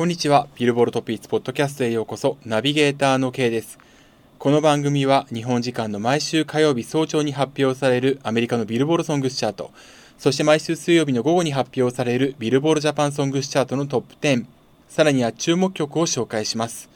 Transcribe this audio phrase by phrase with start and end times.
[0.00, 0.48] こんにちは。
[0.54, 2.38] ビルボルトピーツポッドキャストへようこそ。
[2.46, 3.78] ナビゲーターの K です。
[4.38, 9.72] この番組は日本時間の毎週火曜日早朝に発表されるアメリカのビルボールソングスチャート、
[10.16, 14.46] そして毎週水曜日の午後に発表されるビルボールジャパンソングスチャートのトップ10、
[14.88, 16.88] さらには注目曲を紹介します。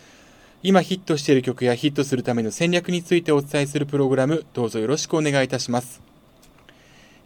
[0.63, 6.01] 今ヒットしている曲やヒットするための戦略についてお伝えするプログラム、どうぞよろしくお願いいたします。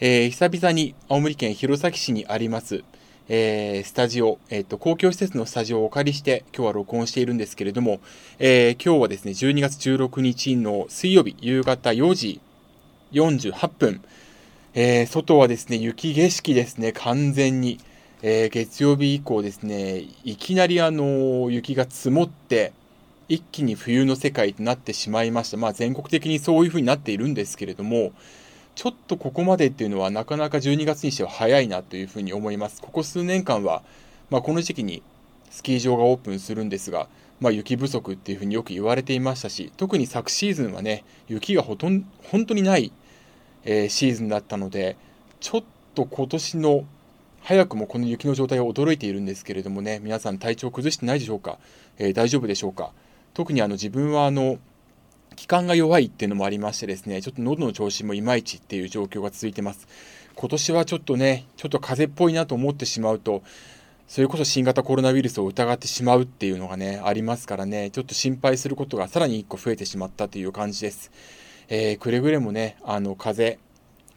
[0.00, 2.82] えー、久々に青森県弘前市にあります、
[3.30, 8.00] えー、スタジオ、えっ、ー、と、公共施設のスタジオをお借りして、今日は録音しているんですけれども、
[8.38, 12.40] えー、今日はですね、12月16日の水曜日、夕方4時
[13.12, 14.02] 48分、
[14.72, 17.78] えー、外はですね、雪景色ですね、完全に。
[18.20, 22.72] えー、月曜日以降ですね、いきなりあの、雪が積もって、
[23.28, 25.56] 一気に冬の世界となってしまいました。
[25.56, 28.12] まあ全国的にそういう風になっているんですけれども、
[28.78, 32.80] ちょっとここまでっていうのはなかなか12月にしては早いなというふうに思います。
[32.80, 33.82] ここ数年間は、
[34.30, 35.02] まあ、この時期に
[35.50, 37.08] スキー場がオープンするんですが、
[37.40, 42.92] まあ、雪不足っていうふうによく言われていましたし、特に昨シーズンはね、雪がほとんど本当にない、
[43.64, 44.96] えー、シーズンだったので、
[45.40, 45.64] ちょっ
[45.96, 46.84] と今年の
[47.40, 51.58] 早くもこの雪の状態は驚いているんですけれどもね、皆さん体調崩してないでしょうか、
[51.98, 52.92] えー、大丈夫でしょうか？
[53.34, 54.58] 特にあの自分はあの
[55.38, 59.86] 気管が弱いっていうのもありましてですね、ちょっと喉の調子もいまいちっていう状況が続いてます。
[60.34, 63.44] 今年はちょっとね、ちょっと風邪っぽいなと思ってしまうと、
[64.08, 71.12] それこそ新型コロナウイルスを疑ってしまうっていうのがね、ありますからね、ちょっと心配することがさらに1個増えてしまったという感じです。
[71.68, 73.64] えー、くれぐれもね、あの、風邪、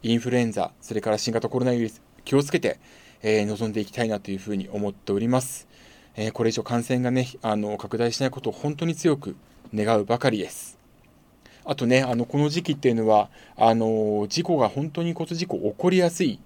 [0.02, 2.80] インフルエンザ、それから新型コロナウイルス、気をつけて、
[3.22, 5.68] えー、臨んでいきたいなというふうに思っております。
[6.16, 9.36] えー、これ以上感染がね、あの、拡大しないことを本当に強く
[9.72, 10.81] 願うばかりです。
[11.64, 16.40] あとね、あのこの時期っていうのは、あの事故が本当に交通事故起こりやすい、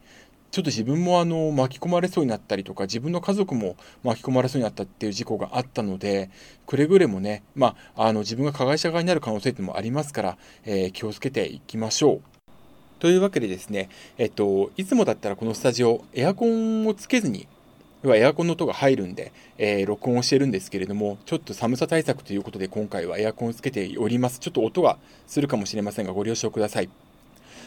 [0.51, 6.31] ちょっと自分もあの巻き込まれそうになったりとか、自分の家族も巻き込まれそうになったっていう事故があったので、
[6.67, 12.21] くれぐれもね、まあ、あの自分が加害者側になる可能性ってもありますから、えー、気をつけていきましょう。
[12.99, 17.47] というわけでですね、えっと、いつもだったらこのスタジオ、エアコンをつけずに
[18.07, 24.39] 要はエアコンの音が入るんで、えー、録音をしてるんですけれども、ちょっと寒さ対策ということで今回はエアコンをつけております。
[24.39, 24.97] ちょっと音が
[25.27, 26.89] するかもしれませんがご了承ください。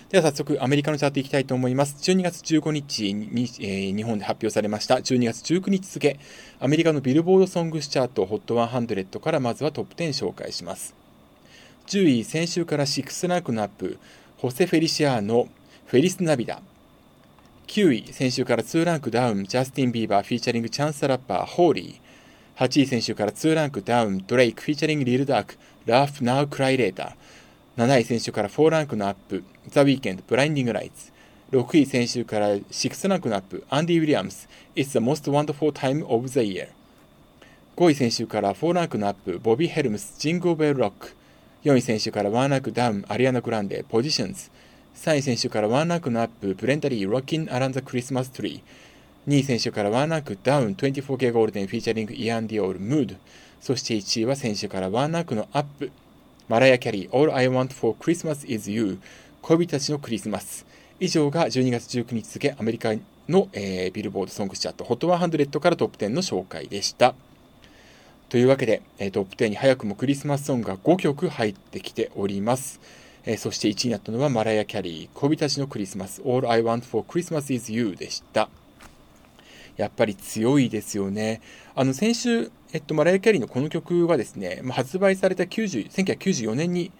[0.07, 1.97] では早速アメリカのチャートいきたいと思います。
[2.09, 6.17] 12月15日に、えー、日本で発表されました12月19日付、
[6.61, 10.95] アメリカのビルボードソングスチャート HOT100 からまずはトップ10紹介します。
[11.87, 13.99] 10位、先週から6ランクのアップ、
[14.37, 15.49] ホセ・フェリシアーノ、
[15.85, 16.61] フェリス・ナビダ。
[17.69, 22.65] 9位、先週から2ランクダウン、ジャスティン・ビーバー、 featuring チャンスラッパー、 Holy。
[22.65, 25.55] 8位、先週から2ランクダウン、ドレイク、 featuring リルダーク、
[25.85, 27.85] Laugh Now Cry Later。
[27.85, 31.11] 7位、先週から4ランクのアップ、ザ・ウィーケンド、 Blinding Lights。
[31.51, 36.69] 6位、先週から6ランクのアップ、アンディ・ウィリアムス、It's the most wonderful time of the year。
[37.77, 41.15] 5位、先週から4ランクのアップ、ボビー・ヘルムス、 Jingle Bell Rock。
[41.63, 44.49] 4位、先週から1ランクダウン、アリアナ・グランデ、 Positions。
[44.99, 49.31] 3位先週からワンランクのアップ、ブレンダ・リー、 Rockin' Around the Christmas Tree。
[49.31, 53.15] 2位先週からワンランクダウン、24K ゴールデン、 featuring、イアン・ディオール、 Mood。
[53.61, 55.89] そして1位は先週からワンランクのアップ、
[56.49, 58.99] マライア・キャリー、All I Want for Christmas is You。
[59.41, 60.65] 恋人たちのクリスマス。
[60.99, 62.93] 以上が12月19日付、アメリカ
[63.29, 67.15] の、えー、ビルボードソングチャート HOT100 からトップ10の紹介でした。
[68.27, 72.81] というわけで、えー、トップ10に早くもクリスマスソングが5曲入ってきております。
[73.25, 78.49] えー、そして1位になったのはマライア・キャリー、恋人たちのクリスマス、All I Want for Christmas is You でした。
[79.77, 81.41] やっぱり強いですよね。
[81.73, 86.91] あの、先週、えっと、マライア・キャリーのこの曲はですね、まあ、発売された90 1994年に、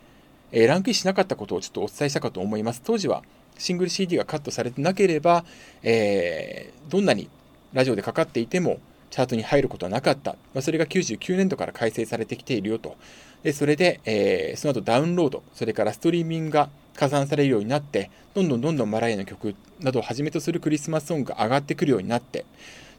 [0.52, 2.82] えー、ランクインしなかったことをちょっとお伝えしたかと思います。
[2.84, 3.24] 当時は
[3.58, 5.44] シングル CD がカットされてなければ、
[5.84, 7.30] えー、どんなに
[7.74, 8.80] ラジオでかかっていても、
[9.10, 10.34] チャートに入ることはなかった。
[10.54, 12.96] まあ、それが99年度から改正されてきているよと。
[13.44, 22.46] で、それで、えー、その後ダウンロード、それからストリーミングが加算されるようになって、どんどんどんどんマライアの曲などをはじめとするクリスマスソングが上がってくるようになって、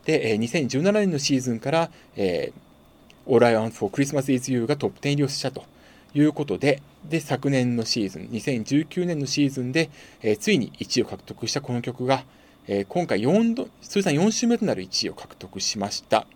[0.04, 5.65] で、えー、2017年のシーズンから、えー、All I Want for Christmas is You がトップ10入りをしたと
[6.15, 9.91] いうことで、で、昨年のシーズン、2019年のシーズンで、
[10.22, 12.24] えー、ついに1位を獲得したこの曲が、
[12.72, 16.28] えー、今回4度、通算4週目となる1位を獲得しました。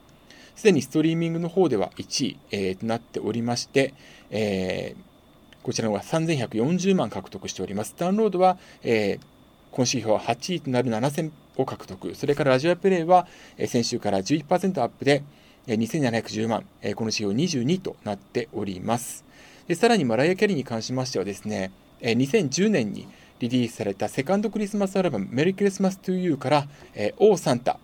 [0.57, 3.95] すでにストリーミングの方では1位、えー、となっておりまして、
[4.31, 7.95] えー、こちらの方が3140万獲得しております。
[7.97, 9.25] ダウンロードは、えー、
[9.71, 12.17] 今週は8位となる7000を獲得。
[12.17, 15.23] それからラジオプレイは、えー、先週から11%アップで、
[15.69, 19.25] えー、2710万、えー、この指標22となっております。
[19.69, 21.71] でさらにマライア・キャリーに関しましてはですね、
[22.01, 23.07] えー、2010年に
[23.49, 27.79] リリースされたセカンドクリスマスアルバムメリークリスマストゥユーから、えー、オーサンタ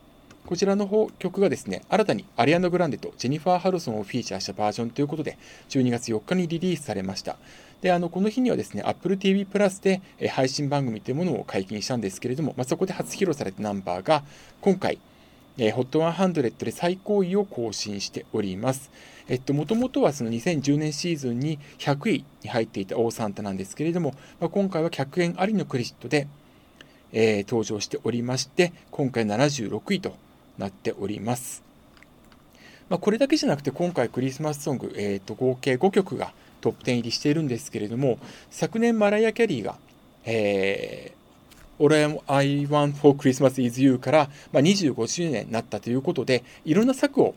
[0.46, 7.36] こちらの方曲がですね、新たにアリアナ・グランデとジェニファー・ハルソンをフィーチャーしたバージョンということで、12月4日にリリースされました。
[7.82, 14.24] で、あの、この日にはですね、Apple TV プラスで、え配信番組というものを解禁したんですけれども、まあ、そこで初披露されたナンバーが、
[14.60, 14.98] 今回、
[15.56, 18.90] えー、HOT100 で最高位を更新しております。
[19.30, 26.26] えっと、もともとはその2010年シーズンに100位に入っていたオーサンタなんですけれども、まあ、今回は100円ありのクレジットで、
[27.12, 30.16] えー、登場しておりまして、今回76位と
[30.58, 31.62] なっております。
[32.88, 38.18] まあ、これだけじゃなくて、今回クリスマスソング、えー、と合計5曲がトップ10入りしているんですけれども、
[38.50, 39.76] 昨年マライア・キャリーが、
[40.24, 41.94] えー、All
[42.26, 47.36] I Want for Christmas is You から、まあ、25周年になったということで、いろんな策を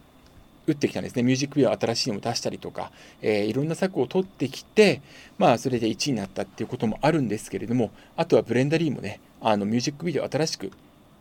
[0.65, 1.24] 打ってきたんですね。
[1.24, 5.01] ミュージックビデオ新しいのを出したりとか、えー、いろんな策を取ってきて、
[5.38, 10.71] まあ、それで1位になったっていうこともあるんですけれども、あとはブレンダリーもね、あのミュージックビデオ新しく、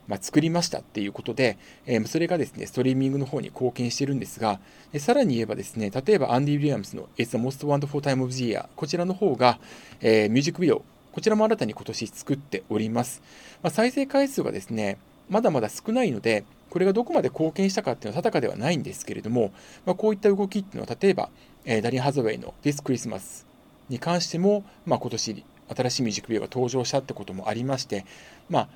[0.07, 4.61] まあ、作りましたっていうことで、えー、それがですね、ストリーミングの方に貢献してるんですが、
[4.99, 9.59] さらに言えばですね、例えばアンディ・ウィリアムスの It's the Most Wonderful Time of the Year、こちらの方が、
[10.01, 13.23] えー、ミュージックビデオ、こちらも新たに今年作っております。
[13.63, 14.99] まあ、再生回数がですね、
[15.29, 19.53] まだまだ少ないので、これがどこまで貢献したかっていうのは定かではないんですけれども、
[19.85, 21.29] まあ、こういった動きっていうのは、例えば、
[21.67, 23.45] えー、ダリン・ハザウェイの This Christmas
[23.91, 25.45] に関しても、まあ、今年
[25.77, 28.07] 新しいミュージックビデオが登場したってこともありまして、
[28.49, 28.69] まあ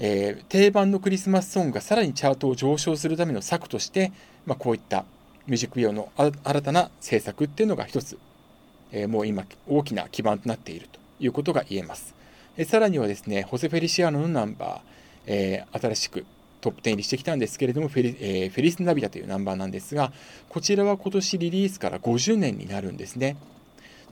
[0.00, 4.10] えー、定番のクリスマスソングがさらにチャートを上昇するための策として、
[4.44, 5.04] まあ、こういった
[5.46, 8.18] ミュージックビデオの新たな制作っていうのが一つ、
[8.90, 12.16] えー、もう今大きな基盤となっているということが言えます。
[12.56, 14.80] えー、さらにはですね、ホセ・フェリシアノのナンバー、
[15.26, 16.26] えー、新しく
[16.60, 20.12] トップ10入りしてきたんですけれども、フェリ,、えー、フェリス・ナビダというナンバーなんですが、
[20.48, 23.36] こちらは今年リリースから50年になるんですね。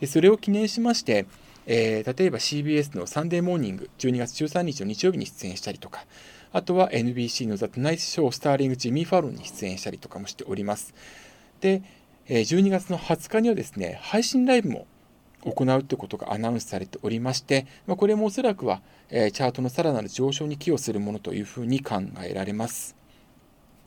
[0.01, 1.27] でそれを記念しまして、
[1.67, 6.05] えー、例えば CBS のサンデーモーニング、12月13日の日曜日に出演したりとか、
[6.53, 10.95] あとは NBC のザ・トナイス・ショー・スターリング・ジミー・ファロンに出演したりとかもしております。
[11.61, 11.83] で、
[12.29, 14.87] 12月の20日にはですね、配信ライブも
[15.53, 22.97] 行うということがアナウンスされておりまして、まあ、これもおそらくは、えチャートのさらなる上昇に寄与するものというふうに考えられます。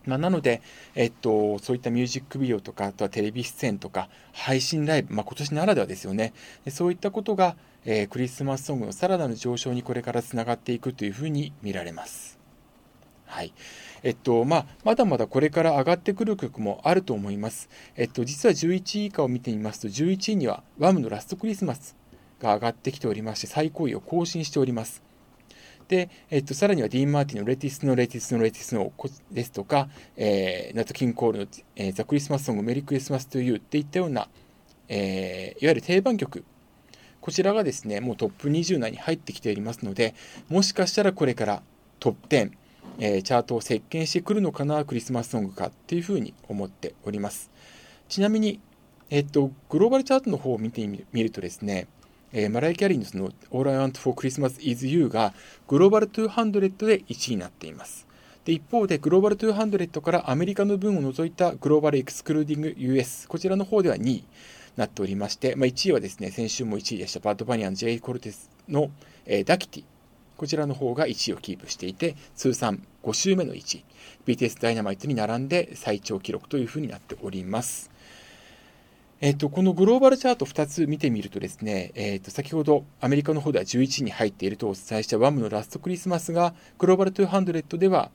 [0.05, 0.61] まあ、なので、
[0.95, 6.33] えっと、そういったミュージックビデオとか、あとはテレビ出演とか、配信ライブ、まあ、今年ならではですよね。
[6.69, 12.39] そういったことが、えー、クリスマスソングのさらなる上昇にこれからつながっていくというふうに見られます。
[13.25, 13.53] はい。
[14.03, 17.69] えっと、まあ、まだまだこれから上がってくる曲もあると思います。
[17.95, 21.95] えっと、実は11位以下を見てみますと、11位にはワムのラストクリスマス
[22.39, 25.03] が上がってきておりまして、最高位を更新しております。
[25.87, 28.93] で、えっと、さらにはディーン・マーティンの Let It Snow Let It Snow Let It Snow
[29.31, 34.29] ですとか、えー、ナット・キン・コールの、えー、 The Christmas Song Merry Christmas to You っていったような、
[34.87, 36.45] えー、いわゆる定番曲
[37.21, 40.15] こちらがですね、もうトップ20内に入ってきておりますので、
[40.47, 41.63] もしかしたらこれから
[41.99, 42.51] トップ10、
[42.97, 47.51] えー、チャートを席巻してくるのかな、クリスマスソングかっていうふうに思っております。
[48.07, 48.59] ちなみに、
[49.09, 51.87] えっと、グローバルチャートの方を見てみるとですね、
[52.31, 55.33] えー、マライア・キャリーのその All I Want for Christmas is You が
[55.67, 58.07] グローバル200で1位になっています。
[58.45, 64.25] で一方でグローバル200からアメリカの分を除いたグローバルエクスクルーディング US こちらの方では2位に
[64.75, 67.99] なっておりまして、まあ、1位はですね、先週も1位でしたバッドバニアン J.
[67.99, 68.89] コルテスの、
[69.25, 69.83] えー、ダキティ。
[70.39, 73.83] こちらの方が1位をキープしていて、通算5週目の1位。
[74.25, 77.91] BTS ダイナマイトに並んで最長記録というふうになっております。
[79.19, 88.09] えっ、と、このグローバルチャート2つ見てみるとですね、えっ、と、先ほどアメリカの方では11位に入っているとお伝えしたワムのラストクリスマスが、グローバル200では、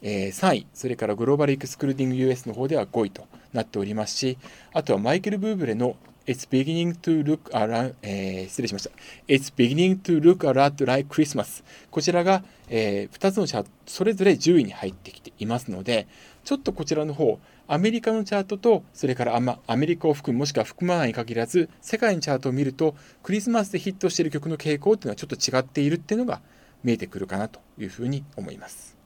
[0.00, 4.38] えー、3位、それからグローバルエクスクルーディング US の方では5位となっておりますし、
[4.72, 8.90] あとはマイケル・ブーブレの It's beginning to look around、えー、失礼しました。
[9.28, 11.62] It's beginning to look a lot like Christmas。
[11.90, 16.08] こちらが、えー、2つのチャート、それぞれ10位に入ってきていますので、
[16.44, 26.40] ちょっとこちらの方、アメリカのチャートと、それからアメリカを含む、もしくは含まないに限らず、世界のチャートを見ると、クリスマスでヒットしている曲の傾向っていうのはちょっと違っているっていうのが
[26.82, 28.96] 見えてくるかなというふうに思います。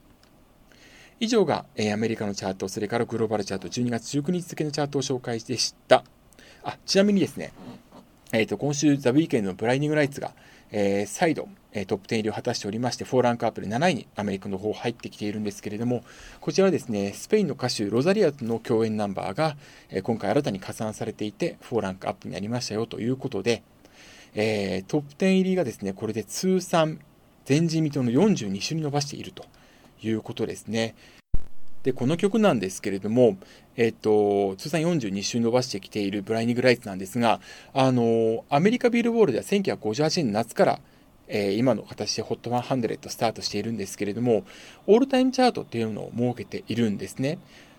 [1.19, 6.03] 以上が、えー、アメリカのチャート、それからグローバルチャート、12月19日付のチャートを紹介でした。
[6.63, 7.53] あ、ちなみにですね、
[8.33, 10.33] え、ー、と、今週、ザ・ウィーケンのブライニング・ライツが、
[10.71, 16.05] えー、再度、えー、トップ10入りを果たしておりまして、4ランクアップで7位にアメリカの方入ってきているんですけれども、
[16.41, 19.57] こちらはですね、スペインの歌手、ロザリアとの共演ナンバーが、
[19.89, 23.63] えー、今回新たに加算されていて、4ランクアップになりましたよということで、
[24.35, 27.01] えー、トップ10入りがですね、これで通算、
[27.49, 29.45] 前人未到の42種に伸ばしていると
[30.03, 30.95] いうことですね。
[31.83, 33.39] で、この曲なんですけれども、
[33.77, 37.41] えっ、と、通算42週伸ばしてきているブライニング・ライツなんですが、
[37.73, 40.81] あの、アメリカビルボールでは1958年夏から、
[41.29, 44.45] えー、今の形で HOT100 スタートしているんですけれども、
[44.87, 47.39] オールタイムチャートっていうのを設けているんですね。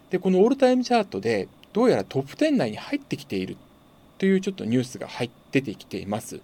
[0.09, 3.55] で、このオールタイムチャートで、どうやらトップ10内に入ってきている
[4.17, 6.41] というちょっとニュースが入出てきています。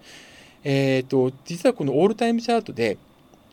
[0.63, 2.97] えっ、ー、と、実はこのオールタイムチャートで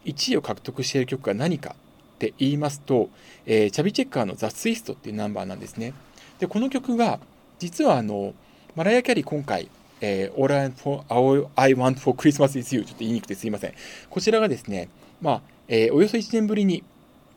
[0.04, 1.76] 1位を獲得している曲が何か
[2.14, 3.11] って言いますと、
[3.44, 5.92] えー、チャビチェッカーのザ・ツイストっていうナンバーなんですね。
[6.38, 7.18] で、この曲が、
[7.59, 8.35] 実はあの、
[8.76, 9.68] マライア・キャリー今回、
[10.00, 13.75] えー、All I, for, All I Want for Christmas is You ちょっと言いにくくてすいません。
[14.09, 14.88] こちらがですね、
[15.21, 16.85] まあ、えー、およそ1年ぶりに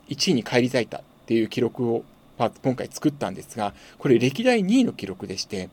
[0.08, 2.04] 1位に返り咲いたっていう記録を、
[2.38, 5.68] まあ、今回作ったんですが、これ歴代2位の記録でして、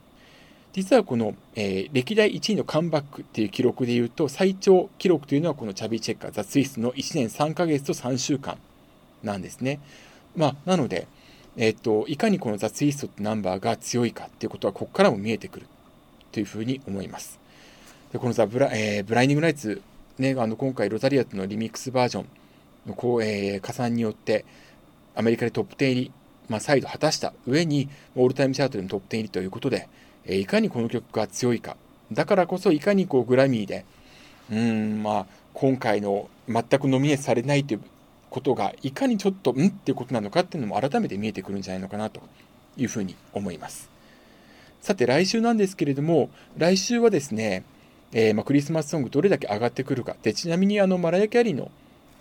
[0.73, 8.57] 実はこの、えー、歴代1位のカムバックっていう記録でいうと、最長記録というのはこのチャビーチェッカー、ザ・スイスの1年3ヶ月と3週間
[9.23, 9.79] なんですね。
[10.35, 11.07] まあ、なので、
[11.57, 15.67] えっ、と、いかにこのザ・ツイストってナンバーが強いかっていうことは、ここからも見えてくる
[16.31, 17.39] というふうに思います。
[18.15, 19.81] でこのザブラ、えー、ブライニングライツ、
[20.19, 22.25] ね、あの今回ロザリアットのリミックスバージョン
[22.85, 24.45] のこう、えー、加算によって
[25.15, 26.11] アメリカでトップ10入り、
[26.47, 29.89] まあ、再度果たした上にオールタイムチャートでもトップ10入りということで、
[30.23, 31.75] えー、いかにこの曲が強いか
[32.11, 33.85] だからこそいかにこうグラミーで
[34.49, 37.81] うんまあ今回の全くノミネートされないという
[38.35, 42.21] ことがいかにちょっとんっていうことなのかっていうのも改めて見えてくるんじゃないのかなと
[42.75, 43.89] いうふうに思います。
[44.81, 47.63] さて来週なんですけれども、来週はですね、
[48.11, 50.17] えー、ま、クリスマスソングどれだけ上がってくるか。
[50.21, 51.71] で、ちなみにあのマライア・キャリーの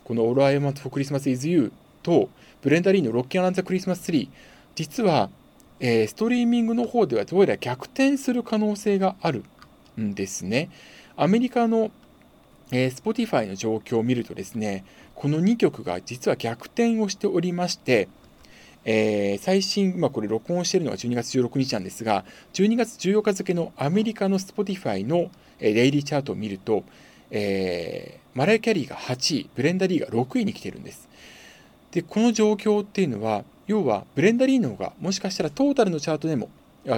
[0.04, 1.72] この All I Want for Christmas is You
[2.04, 2.28] と
[2.62, 4.28] ブレンダリーの Rockin' Around the Christmas Tree、
[4.76, 5.30] 実は、
[5.80, 9.42] えー、ストリーミングの方ではどうやら逆転する可能性がある
[10.00, 10.70] んですね。
[11.16, 11.90] アメリカの、
[12.70, 18.08] えー、Spotify の状況を見るとですね、この2曲が実は逆転をしておりまして、
[18.84, 25.30] えー、最新、まあ、これ録音しているのが12月16日なんですが、12月14日付のアメリカの Spotify の、
[25.60, 26.84] デイリーチャートを見ると、
[27.30, 31.08] えー、マライキャリーが8位、ブレンダリーが6位に来ているんです。
[31.92, 36.50] で、この状況っていうのは、要はブレンダリーの方がもしかしたらトータルのチャートでも、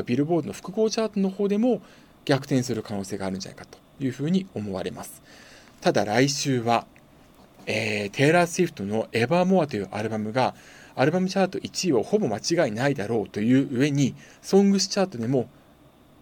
[0.07, 1.81] ビルボードの複合チャートの方でも
[2.25, 5.23] 逆転する可能性があるんじゃないかというふうに思われます。
[5.81, 6.87] ただ来週は、
[7.67, 10.55] えー、テイラー・スウィフトの evermore というアルバムが
[10.97, 15.47] アルバムチャート1位はほぼ間違いないだろうという上に、ソングスチャートでも、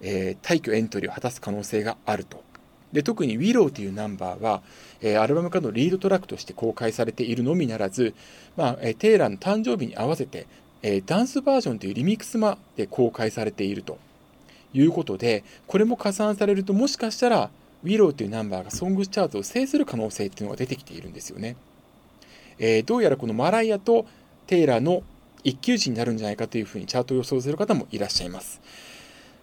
[0.02, 2.42] えー、大挙エントリーを果たす可能性があると。
[2.92, 4.62] で特に Willow というナンバーは、
[5.00, 8.14] えー、アルバムからのリードトラックとして公開されているのみならず、
[8.56, 10.46] まあえー、テイラーの誕生日に合わせて、
[10.82, 13.98] えー、ダンスバージョンというリミックスまで公開されていると
[14.72, 17.50] いうことで、これも加算されると、もしかしたら
[17.84, 21.56] Willow というナンバーがソングチャートを制する可能性っていうのが出てきているんですよね。
[22.58, 24.06] えー、どうやらこのマライアと
[24.46, 25.02] テイラーの
[25.42, 28.60] 一騎打ちになるんじゃないかというふうにチャートを予想する方もいらっしゃいます。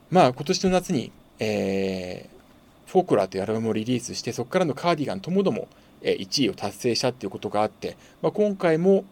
[0.10, 5.68] まあ今年の夏に、えー、フォークラーというアルバムをリリースして、そこからのカーディガンともども、
[6.02, 9.06] 1位を達成したっていうことがあって、まあ、今回も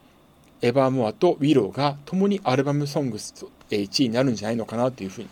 [0.64, 5.30] エバーモアとウィローが共にアルバムソングス1位になるんじゃないのかなというふうに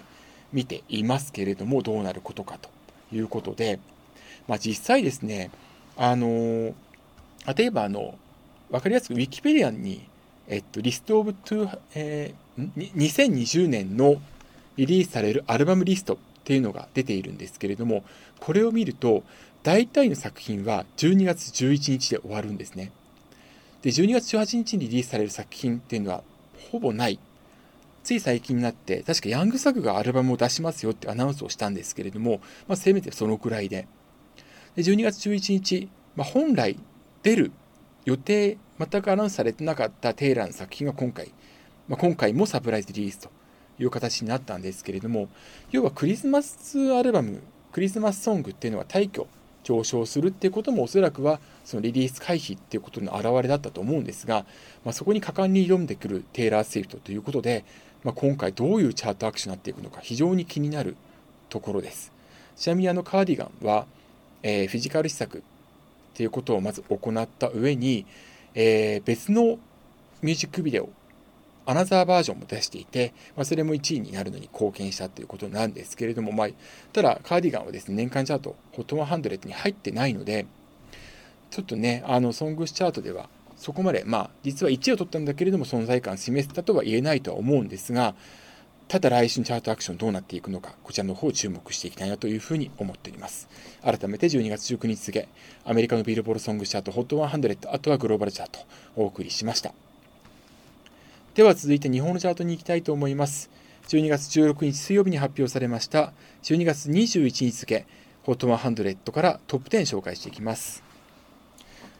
[0.53, 2.69] 見ていますけれども、どうなることかと
[3.11, 3.79] いうことで、
[4.47, 5.51] まあ、実際ですね、
[5.95, 6.73] あの
[7.55, 8.17] 例えばあの、
[8.69, 10.07] わかりやすくウィキペディアに
[10.49, 14.21] えっと、リストオブトゥ、えー、2020年の
[14.77, 18.05] リリースされるアルバムリストっていうのが出ているんですけれども、
[18.39, 19.23] これを見ると、
[19.63, 22.91] 大体の作品は12月11日で終わるんですね。
[23.81, 26.23] で、12月18日にリリースされる作品っていうのは
[26.71, 27.19] ほぼない。
[28.07, 33.85] つい最近になって、確かヤングサグがアルバムを出しますよってアナウンスをしたんですけれども、まあ、せめてそのくらいで。
[34.77, 36.79] で、12月11日、まあ、本来
[37.21, 37.51] 出る
[38.05, 41.33] 予定、全くアナウンスされてなかったテイラーの作品が今回、
[41.89, 43.29] まあ、今回もサプライズリリースと
[43.77, 45.27] いう形になったんですけれども、
[45.71, 47.41] 要はクリスマスアルバム、
[47.73, 49.27] クリスマスソングっていうのは大挙
[49.65, 54.45] 上昇するっていうこともおそらくはそのリリース回避っていうことの表れだったと思うんですが、
[54.85, 57.65] まあ、そこに果敢に挑んでくるテイラー・スイフトということで、
[58.07, 60.95] まあ、今回どういうチャートアクションになっていくのか非常に気になる
[61.49, 62.13] ところです。
[62.55, 63.85] ちなみにあの cardigan は、
[64.43, 65.41] えー、フィジカル施策っ
[66.13, 68.05] ていうことをまず行った上に、
[68.55, 69.59] えー、別の
[70.21, 70.87] ミュージックビデオ、
[71.65, 76.47] アナザーバージョンも出していて、まあ、それも1位になるのに貢献したということなんですけれども、まあ、
[76.93, 80.45] ただ、カーディガンはですね、年間チャート、HOT100 に入ってないので、
[81.51, 88.15] ちょっとね、あの、ソングスチャートでは、そこまで、まあ、実は1位を取ったんだけれども、存在感を示せたとは言えないとは思うんですが、
[88.87, 93.49] ただ来週のチャートアクションどうなっていくのか、こちらの方を注目していきたいなというふうに思っております。
[93.83, 95.27] 改めて12月19日付、
[95.65, 98.59] アメリカのビルボールソングチャート HOT100、あとはグローバルチャート
[98.95, 99.73] お送りしました。
[101.35, 103.49] では続いて日本のチャートに行きたいと思います。
[103.87, 106.11] 12月16日水曜日に発表されました
[106.43, 107.85] 12月21日付
[108.25, 110.86] HOT100 からトップ10紹介していきます。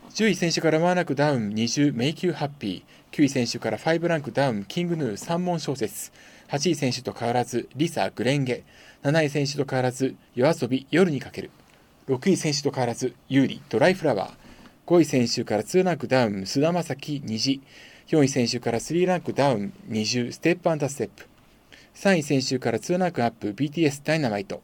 [0.10, 3.16] 10位先週からワンランクダウン20メイキューハッピー。
[3.16, 6.12] 9位先週から5ランクダウン King Gnu、三文小説。
[6.48, 8.64] 8位先週と変わらず LiSA、紅蓮華。
[9.04, 11.52] 7位先週と変わらず YOASOBI、夜に駆ける。
[12.08, 14.32] 6位先週と変わらず優里ドライフラワー。
[14.88, 17.62] 5位先週から2ランクダウン菅田将暉虹
[18.08, 21.28] 4位先週から3ランクダウン NiziU Step and a step。
[21.94, 24.64] 3位先週から2ランクアップ BTS Dynamite。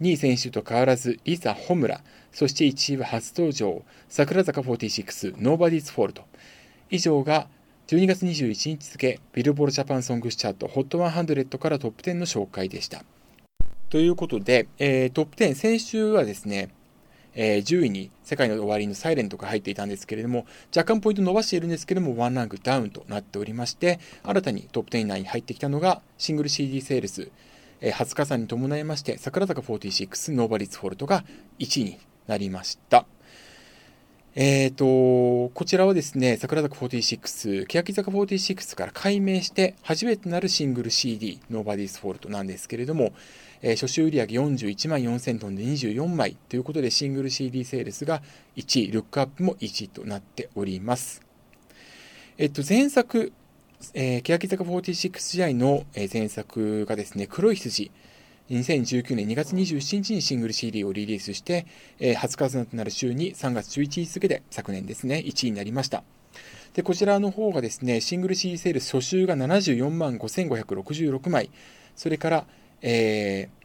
[0.00, 6.24] 2位先週と変わらず LiSA・炎そして1位は初登場櫻坂46 Nobody's fault
[6.90, 7.48] 以上が
[7.86, 13.04] 12月21日付ビルボードジャパン Songs チャート HOT100 からトップ10の紹介でした。
[13.90, 16.70] ということで、えー、トップ10先週はですね
[17.34, 27.30] えー、10位に SEKAI NO OWARI の silent が入っていたんですけれども、若干ポイント伸ばしているんですけれども、ワンランクダウンとなっておりまして、新たにトップ10内に入ってきたのが、シングル CD セールス、
[27.86, 31.22] え、20日さんに伴いまして、櫻坂46、Nobody's fault が
[31.58, 33.04] 1位になりました。
[34.34, 43.12] えーと、こちらはですね、櫻坂46、欅坂46から改名して初めてなるシングル CD、 Nobody's fault なんですけれども、
[43.60, 48.22] えー、初週売上41万4000トンで24枚ということでシングル CD セールスが
[48.56, 51.20] 1位、ルックアップも1位となっております。
[52.38, 53.34] えっと、前作、
[53.94, 57.90] えー、欅坂46時代の前作がですね、黒い羊。
[58.50, 61.66] 2019年2月27日にシングル CD をリリースして、
[61.98, 66.04] えー、初活動となる週に3月11日付で昨年ですね、1位になりました。
[66.74, 71.50] で、こちらの方がですね、シングル CD セールス初週が74万5566枚、
[71.96, 72.46] それから、
[72.82, 73.64] えー、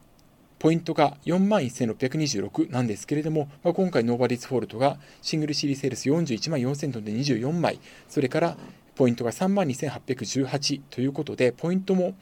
[0.59, 8.57] ポイントが4万1626なんですけれども、まあ、今回ノーバリッツフォルトがシングル CD セールス41万4000トンで24枚、それから
[8.99, 12.15] ポイントが3万2818ということで、ポイントも、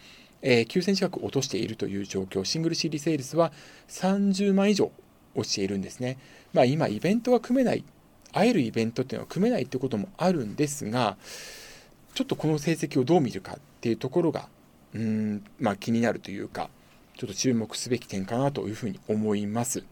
[0.43, 3.51] えー、9000近く落としているという状況、シングル CD セールスは
[3.88, 4.91] 30万以上
[5.34, 6.19] 落ちているんですね。
[6.53, 7.84] まあ、今、イベントが組めない、
[8.31, 11.17] 会えるイベントっていうのは組めないってこともあるんですが、
[12.13, 14.48] ちょっとこの成績をどう見るかっていうところが、
[14.93, 16.69] うん、まあ、気になるというか、
[17.15, 19.84] ちょっと注目すべき点かなというふうに思います。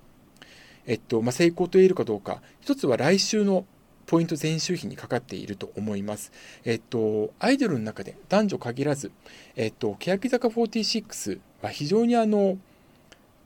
[0.86, 3.66] えっと、まあ、成功と言えるかどうか、一つは来週の
[4.06, 6.32] ポイント前週比にかかっていると思います。
[6.64, 9.12] えっと、アイドルの中で男女限らず、
[9.56, 12.58] えっと、欅坂46は非常にあの、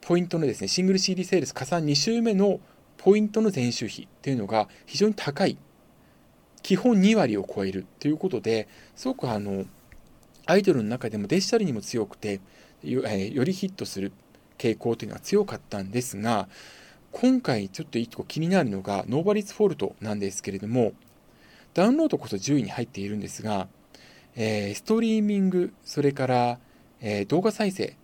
[0.00, 2.60] ポイントのですね、シングル CD セールス加算2週目の
[2.96, 5.56] ポイントの前週比というのが非常に高い。
[6.62, 9.64] 基本2割を超えるということで、すごくあの、
[10.46, 12.40] アイドルの中でもデジタルにも強くて、
[12.82, 13.02] よ
[13.44, 14.12] りヒットする
[14.58, 16.48] 傾向というのは強かったんですが、
[17.12, 20.92] 今回ちょっと1個気になるのが、ノーバリッツフォルトなんですけれども、
[21.74, 23.68] ダウンロードこそ10位に入っているんですが、
[24.36, 26.58] えー、ストリーミング、それから、
[27.00, 27.96] えー、動画再生、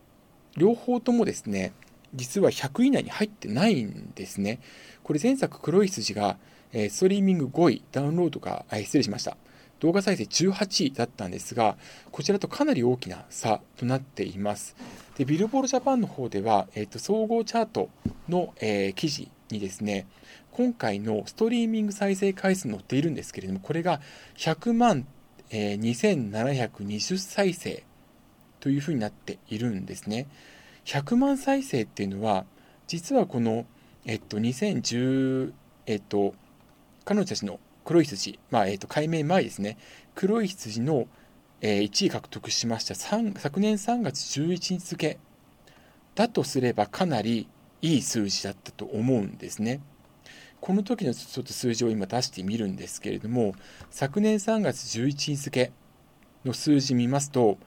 [0.57, 1.73] 両方ともですね、
[2.15, 4.59] 実は100位以内に入ってないんですね。
[5.03, 6.37] これ前作黒い筋が、
[6.73, 9.37] えー、ストリーミング5位、ダウンロードが、え失礼しました。
[9.81, 11.77] 動画再生18位だったんですが、
[12.11, 14.77] こちらとかなり大きな差となっています。
[15.17, 17.89] でビルボールジャパンの方では、えーと、総合チャート
[18.29, 20.07] の、えー、記事にですね、
[20.53, 24.01] 今回のストリーミング再生回数載っているんですけれども、これが
[24.37, 25.07] 100万、
[25.51, 27.85] えー、2720再生
[28.61, 30.27] というふうになっているんですね。
[30.87, 32.47] 100万再生っていうのは、
[32.87, 33.67] 実はこの、
[34.05, 35.53] えっと、2010、
[35.87, 36.35] えっと、
[37.05, 39.79] 彼女たちの黒い羊、まあ、えー、と改名前ですね、
[40.15, 41.07] 黒い羊の、
[41.61, 43.23] えー、1位獲得しました昨
[43.61, 45.19] 年3月11日付
[46.17, 47.49] だとすればかなり
[47.83, 49.81] いい数字だったと思うんですね。
[50.61, 53.55] この時のちょっと数字を今出してみるんですけれども、
[53.91, 55.71] 昨年3月11日付
[56.45, 57.59] の数字見ますと、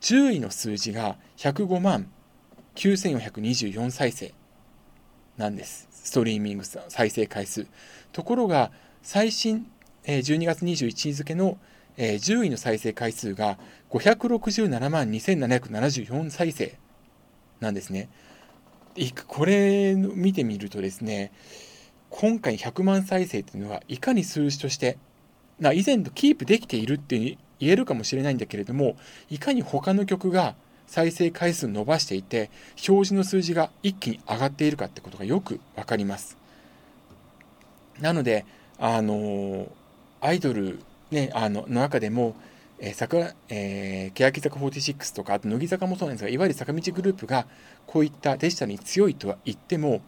[0.00, 2.10] 10位の数字が105万
[2.76, 4.34] 9424再生
[5.36, 5.88] なんです。
[5.90, 7.66] ストリーミング再生回数。
[8.12, 8.70] ところが、
[9.04, 9.66] 最新、
[10.04, 11.58] え12月21日付の、
[11.98, 13.58] え10位の再生回数が
[13.90, 16.78] 567万2774再生
[17.60, 18.08] なんですね。
[19.26, 21.32] これ見てみるとですね、
[22.08, 24.96] 今回100万再生というのは、いかに数字として、
[25.60, 28.96] な以前とキープできているって言えるかもしれないんだけれども、
[29.28, 30.54] いかに他の曲が
[30.86, 32.50] 再生回数を伸ばしていて、
[32.88, 36.38] 表示の数字が一気に上がっているかってことがよくわかります。
[38.00, 38.46] なので、
[38.78, 39.68] あの
[40.20, 42.34] アイドル、ね、あのの中でも、
[42.78, 47.46] えー桜えー、欅坂46とかあと乃木坂もそうなんですがいわゆる坂道グループが
[47.86, 50.00] こういったデジタルに強いとは言っても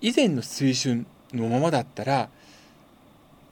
[0.00, 2.28] 以前の水準のままだったら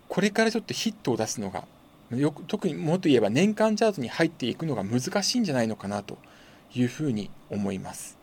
[0.08, 1.64] これからちょっとヒットを出すのが
[2.10, 6.18] よく特にもっと言えば年間チャートに入っていくのが難しいんじゃないのかなと
[6.74, 8.18] いうふうに思います。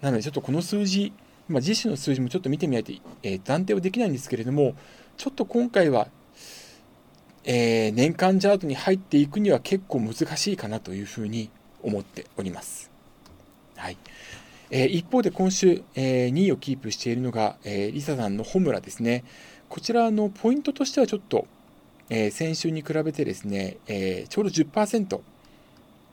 [0.00, 1.12] なのでちょっとこの数字、
[1.48, 4.74] まあ、自身の数字もちょっと見てみないと、えー、断定はできないんですけれども
[5.16, 6.08] ちょっと今回は
[7.44, 11.50] えー、年間チャートに入っていくには結構難しいかなというふうに
[11.82, 12.90] 思っております。
[13.76, 13.96] はい
[14.70, 19.24] えー、一方で今週、えー、2位をキープしているのが、えー、リサさんのホムラですね。
[19.68, 21.46] こちらのポイントとしてはちょっと、
[22.10, 25.20] えー、先週に比べてですね、えー、ちょうど10%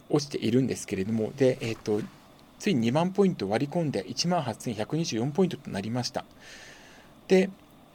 [0.09, 2.01] 落ちているんですけれども、で、えーと、
[2.57, 6.25] ついに2万ポイント割り込んで1万8124ポイントとなりました。
[7.27, 7.51] で、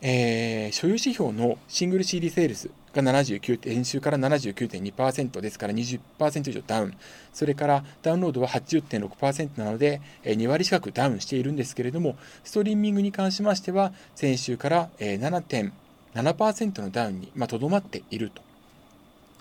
[0.06, 6.94] えー、所有指標のシングル CD セールスが79、先週から79.2%ですから20%以上ダウン。
[7.32, 18.42] それからダウンロードは80.6%なのでえ、2割近くダウンしているんですけれども、ストリーミングに関しましては、先週からえ7.7%のダウンにとど、まっていると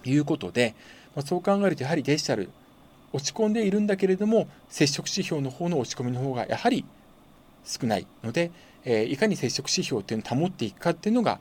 [0.09, 0.75] いうことで、
[1.13, 2.49] まあ、そう考えるとやはりデジタル
[3.11, 6.85] 落ち込んでいるんだけれども、接触指標の方の落ち込みの方がやはり
[7.65, 8.51] 少ないので、
[8.85, 11.39] え、いかに接触指標というのを保っていくかっていうのが、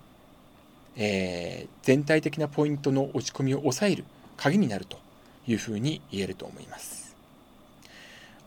[0.97, 4.05] え、全体的なポイントの落ち込みを抑える
[4.37, 4.99] 鍵になると
[5.47, 7.17] いうふうに言えると思います。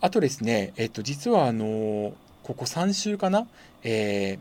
[0.01, 3.47] あとですね、えっと、実はあのここ3週かな、
[3.84, 4.38] え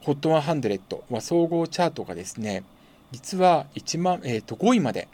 [0.00, 2.64] ー、ホット100は総合チャートがですね、
[3.12, 5.08] 実は1万、えっと、5位まで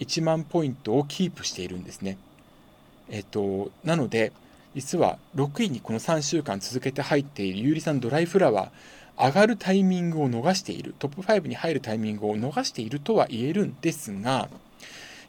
[0.00, 2.18] 1万ポイントをキープしているんですね。
[3.08, 4.32] えっと、なので、
[4.74, 14.48] 実は6位にこの3週間続けて入っているゆうりさんドライフラワー、上がるタイミングを逃している、トップ5に入るタイミングを逃しているとは言えるんですが、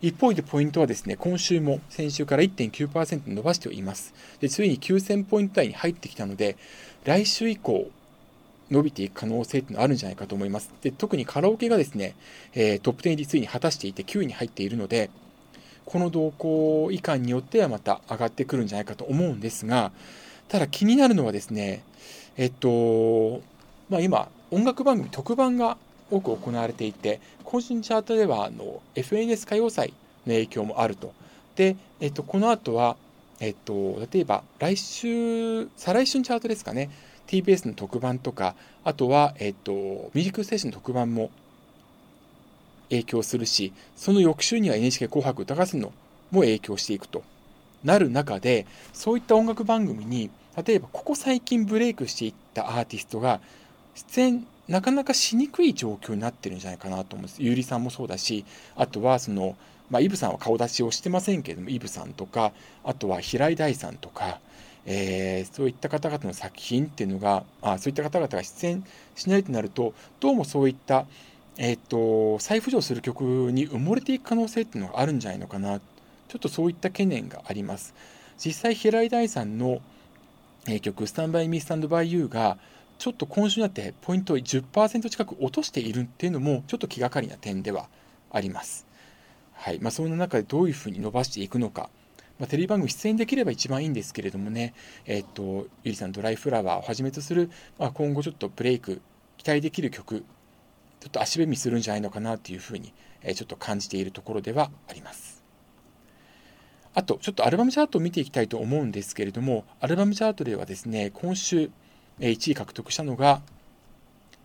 [0.02, 4.14] 一方でポイントはですね、今週も先週から1.9%伸ばしています。
[4.40, 6.58] で、ついに9000ポイント台に入ってきたので、
[7.04, 7.90] 来週以降、
[8.72, 10.72] 伸びていく可能性ってのあるんじゃないかと思います。
[10.82, 12.16] で、特にカラオケがですね、
[12.54, 15.12] えー、トップ10入りついに果たしていて9位に入っているので、
[15.86, 19.92] この動向以下によってはまた上がってくるんじゃないかと思うんですが、
[20.48, 21.84] ただ気になるのはですね、
[22.38, 23.42] えっと、
[23.90, 25.78] まあ、今、音楽番組特番が
[26.12, 29.94] 多く行われていて、今週のチャートではあの FNS 歌謡祭
[30.26, 31.14] の影響もあると。
[31.56, 32.98] で、えっと、この後は、
[33.40, 36.90] えっと、例えば来週、再来週のチャートですかね、
[37.28, 41.32] TBS の特番とか、あとは、えっと、ミュージックステーションの特番も
[42.90, 45.92] 影響するし、その翌週には NHK 紅白歌合戦の
[46.32, 47.24] も影響していくと
[47.84, 50.30] なる中で、そういった音楽番組に、
[50.66, 53.42] 例えばここ最近ブレイクしていったアーティストが、
[53.96, 57.42] 出演なかなかしにくい状況になってるんじゃないかなと思うんです。
[57.42, 58.46] ゆうりさんもそうだし、
[58.76, 59.56] あとはその、
[59.92, 62.52] まあ、イブさんは顔出しをしてませんけれども、イブさんとか、
[62.84, 64.40] あとは平井大さんとか、
[64.88, 68.84] えー、そういった方々の作品っていうのがあ、そういった方々が出演
[69.16, 71.06] しないとなると、どうもそういった
[71.58, 75.80] えっ、と、再浮上する曲に埋もれていく可能性っていうのがあるんじゃないのかな。
[75.80, 77.94] ちょっとそういった懸念があります。
[78.38, 79.82] 実際、平井大さんの、
[80.82, 82.58] 曲、スタンバイミースタンドバイユーが、
[82.98, 87.88] ちょっと今週になってポイントを10%近く落としているっていうのも、ちょっと気がかりな点では
[88.32, 88.86] あります。
[89.54, 91.90] はいまあ、そんな中でどういうふうに伸ばしていくのか。
[92.40, 94.74] まあ、テレビ番組出演できれば一番いいんですけれどもね、
[95.06, 99.02] えっ、と、ゆりさん、ドライフラワーをはじめとする、まあ、今後ちょっとブレイク、
[99.38, 100.26] 期待できる曲
[101.00, 105.44] ちょっと足踏みするんじゃないのかなというふうに、えちょっと感じているところではあります。
[106.94, 111.70] あと、ちょっとアルバムチャートを見ていきたいと思うんですけれども、アルバムチャートではですね、今週
[112.20, 113.42] 1位獲得したのが、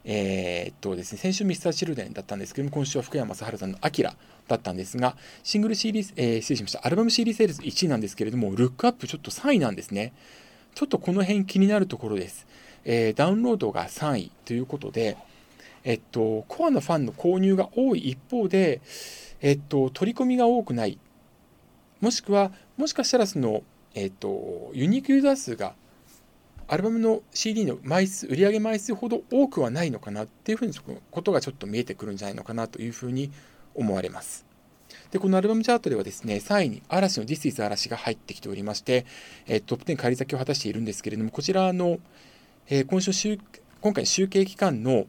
[0.05, 4.17] えー、っとですね、先週ミスターチルデンだったんですけども、今週は福山雅治さんのアキラ
[4.49, 10.13] だったんですが、シングル CD、えー、失礼しました、アルバム CD セールス1位なんですけれども、ルックアップちょっと3位なんですね。
[10.75, 12.47] ちょっとこの辺気になるところです。
[12.85, 15.17] えー、ダウンロードが3位ということで、
[15.85, 18.81] えっと、コアのファンの購入が多い一方で、
[19.41, 20.99] えっと、取り込みが多くない。
[22.01, 23.63] もしくは、もしかしたらその、
[23.95, 25.75] えっと、ユニークユーザー数が
[26.69, 30.75] アルバムの CD の枚数、売上枚数ほど多くはないのかなっていうふうに
[31.11, 33.33] ことがちょっと見えてくるんじゃないのかなというふうに
[33.75, 34.47] 思われます。
[35.11, 39.05] で、このアルバムチャートではですね、3位に嵐の This is 嵐が入ってきておりまして、
[39.49, 41.99] えトップ10返り咲きを果たしているんですけれども、こちらの、
[42.69, 43.39] えー、今週
[43.81, 45.07] 今回集計期間の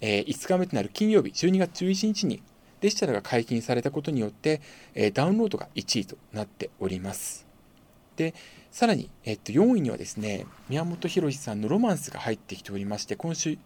[0.00, 2.42] えー、5日目となる金曜日、12月11日に
[2.80, 4.60] デジタルが解禁されたことによって、
[4.94, 7.46] えー、ダウンロードが1位となっております。
[8.16, 8.34] で、
[8.70, 13.58] さらに、えっと、4位にはですね、宮本浩次さんのロマンスが入ってきておりまして、今週、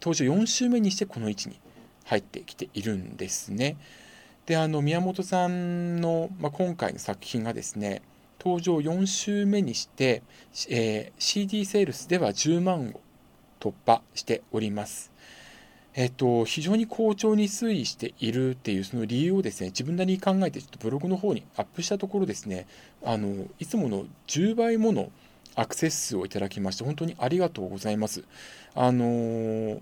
[0.00, 1.58] 登場4週目にしてこの位置に
[2.04, 3.76] 入ってきているんですね。
[4.46, 8.02] で、あの、宮本さんの、まあ、今回の作品がですね、
[8.40, 10.22] 登場4週目にして、
[10.70, 13.00] えー、CD セールスでは10万を
[13.60, 15.07] 突破しております。
[15.94, 22.66] えっと、非常に好調に推移しているっていうその理由をですね、自分なりに考えてちょっとブログの方にアップしたところですね、
[23.04, 25.10] あの、いつもの10倍もの
[25.54, 28.24] アクセス数をいただきまして、本当にありがとうございます。
[28.74, 29.80] あの、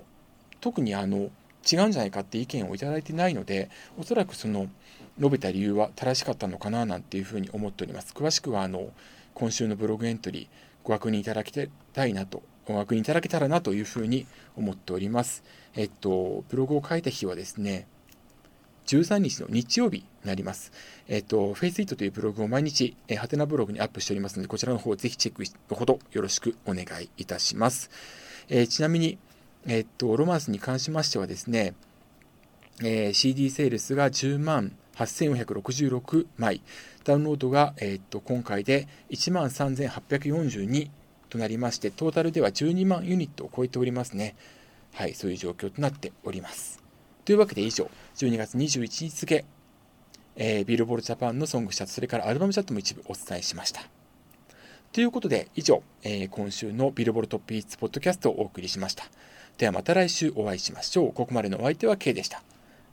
[0.61, 1.31] 特にあの、
[1.71, 4.69] 違うんじゃないかって意見をいただいてないので、おそらくその
[5.19, 8.12] 述べた理由は正しかったのかななんていうふうに思っております。
[8.14, 8.90] 詳しくはあの
[9.35, 10.47] 今週のブログエントリー
[10.85, 14.26] ご確認いただきたいなと、ご確認いただけたらなというふうに
[14.57, 15.44] 思っております。
[15.74, 17.87] えっと、ブログを書いた日はですね、
[18.87, 20.72] 13日の日曜日になります。
[21.09, 27.90] えっ、と、フェイスイットというブログを毎日、えー、ハテナブログにアップしておりますので、こちらの方ぜひチェックのほどよろしくお願いいたします。
[28.48, 29.18] えー、ちなみに、
[29.66, 31.74] えっ、と、ロマンスに関しましてはですね、
[32.83, 36.62] えー、CD セールスが10万8466枚、
[37.05, 40.90] ダウンロードが、えー、と今回で1万3842
[41.29, 44.37] となりまして、トータルでは12万ユニットを超えておりますね。
[44.95, 46.83] はい、そういう状況となっております。
[47.25, 49.45] というわけで以上、12月21日付、
[50.37, 53.83] えー、ビルボールジャパンのソングチャット、それからアルバムチャットも一部お伝えしました。
[54.93, 59.05] ということで、以上、えー、今週のビルボールトップ1ポッドキャストをお送りしました。
[59.59, 61.12] ではまた来週お会いしましょう。
[61.12, 62.43] ここまでのお相手は K でした。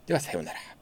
[0.06, 0.73] ではさようなら。